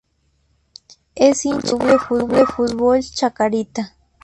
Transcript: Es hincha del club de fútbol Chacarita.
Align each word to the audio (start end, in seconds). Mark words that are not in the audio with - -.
Es 1.13 1.45
hincha 1.45 1.75
del 1.77 1.99
club 1.99 2.31
de 2.33 2.47
fútbol 2.47 3.01
Chacarita. 3.03 3.95